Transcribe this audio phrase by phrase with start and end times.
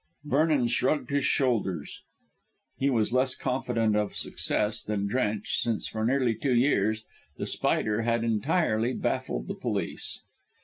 [0.23, 2.01] Vernon shrugged his shoulders.
[2.75, 7.05] He was less confident of success than Drench, since for nearly two years
[7.37, 10.19] The Spider had entirely baffled the police.